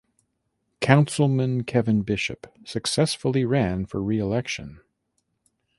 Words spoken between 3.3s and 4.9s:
ran for reelection.